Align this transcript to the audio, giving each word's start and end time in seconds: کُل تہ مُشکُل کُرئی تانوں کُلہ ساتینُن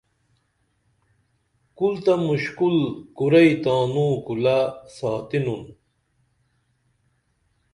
کُل 1.77 1.93
تہ 2.03 2.13
مُشکُل 2.27 2.75
کُرئی 3.17 3.51
تانوں 3.63 4.13
کُلہ 4.25 4.57
ساتینُن 4.95 5.63